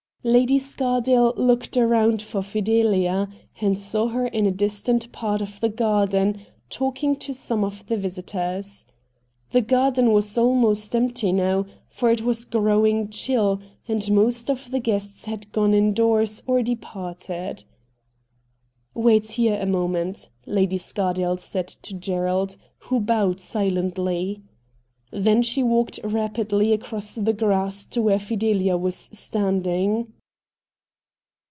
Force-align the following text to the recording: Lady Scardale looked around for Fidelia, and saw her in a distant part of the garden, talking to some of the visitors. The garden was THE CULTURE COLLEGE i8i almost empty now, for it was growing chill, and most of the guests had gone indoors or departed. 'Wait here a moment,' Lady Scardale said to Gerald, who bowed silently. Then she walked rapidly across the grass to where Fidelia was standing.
Lady 0.23 0.59
Scardale 0.59 1.33
looked 1.35 1.75
around 1.77 2.21
for 2.21 2.43
Fidelia, 2.43 3.27
and 3.59 3.75
saw 3.75 4.07
her 4.09 4.27
in 4.27 4.45
a 4.45 4.51
distant 4.51 5.11
part 5.11 5.41
of 5.41 5.59
the 5.61 5.67
garden, 5.67 6.45
talking 6.69 7.15
to 7.15 7.33
some 7.33 7.63
of 7.63 7.83
the 7.87 7.97
visitors. 7.97 8.85
The 9.49 9.61
garden 9.61 10.11
was 10.13 10.29
THE 10.29 10.41
CULTURE 10.41 10.47
COLLEGE 10.47 10.53
i8i 10.53 10.55
almost 10.65 10.95
empty 10.95 11.31
now, 11.31 11.65
for 11.89 12.11
it 12.11 12.21
was 12.21 12.45
growing 12.45 13.09
chill, 13.09 13.61
and 13.87 14.11
most 14.11 14.51
of 14.51 14.69
the 14.69 14.79
guests 14.79 15.25
had 15.25 15.51
gone 15.51 15.73
indoors 15.73 16.43
or 16.45 16.61
departed. 16.61 17.63
'Wait 18.93 19.31
here 19.31 19.59
a 19.59 19.65
moment,' 19.65 20.29
Lady 20.45 20.77
Scardale 20.77 21.37
said 21.39 21.67
to 21.67 21.95
Gerald, 21.95 22.57
who 22.77 22.99
bowed 22.99 23.39
silently. 23.39 24.43
Then 25.13 25.41
she 25.43 25.61
walked 25.61 25.99
rapidly 26.05 26.71
across 26.71 27.15
the 27.15 27.33
grass 27.33 27.85
to 27.87 28.01
where 28.01 28.17
Fidelia 28.17 28.77
was 28.77 28.95
standing. 29.11 30.13